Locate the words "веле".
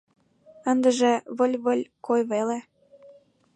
2.31-2.57